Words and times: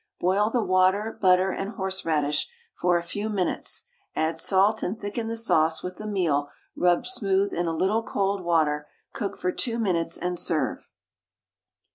Boil 0.19 0.49
the 0.49 0.63
water, 0.63 1.15
butter, 1.21 1.51
and 1.51 1.73
horseradish 1.73 2.49
for 2.73 2.97
a 2.97 3.03
few 3.03 3.29
minutes, 3.29 3.83
add 4.15 4.35
salt, 4.35 4.81
and 4.81 4.99
thicken 4.99 5.27
the 5.27 5.37
sauce 5.37 5.83
with 5.83 5.97
the 5.97 6.07
meal 6.07 6.49
rubbed 6.75 7.05
smooth 7.05 7.53
in 7.53 7.67
a 7.67 7.71
little 7.75 8.01
cold 8.01 8.43
water; 8.43 8.87
cook 9.13 9.37
for 9.37 9.51
two 9.51 9.77
minutes, 9.77 10.17
and 10.17 10.39
serve. 10.39 10.87